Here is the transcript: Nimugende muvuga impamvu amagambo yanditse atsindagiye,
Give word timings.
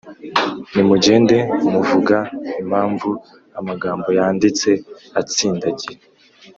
Nimugende 0.73 1.37
muvuga 1.71 2.17
impamvu 2.61 3.09
amagambo 3.59 4.07
yanditse 4.17 4.69
atsindagiye, 5.19 5.97